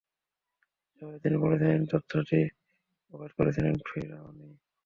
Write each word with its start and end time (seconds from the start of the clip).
জবাবে 0.95 1.17
তিনি 1.23 1.37
বলেছিলেন, 1.37 1.79
এই 1.79 1.89
তথ্যটি 1.91 2.39
প্রকাশ 3.07 3.31
করেছিল 3.37 3.65
ফিরআউনী। 3.87 4.47